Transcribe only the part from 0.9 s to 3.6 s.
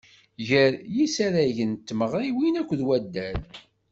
yisaragen d tmeɣriwin akked waddal.